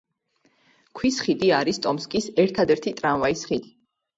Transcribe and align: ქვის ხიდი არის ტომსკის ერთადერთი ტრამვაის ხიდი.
ქვის 0.99 1.19
ხიდი 1.27 1.51
არის 1.57 1.81
ტომსკის 1.85 2.31
ერთადერთი 2.47 2.95
ტრამვაის 3.03 3.47
ხიდი. 3.53 3.75